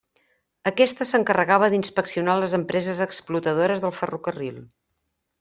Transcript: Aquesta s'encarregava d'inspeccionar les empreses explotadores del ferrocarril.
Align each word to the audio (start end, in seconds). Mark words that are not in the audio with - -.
Aquesta 0.69 1.05
s'encarregava 1.09 1.69
d'inspeccionar 1.73 2.39
les 2.45 2.57
empreses 2.59 3.03
explotadores 3.07 3.87
del 3.87 3.95
ferrocarril. 4.01 4.59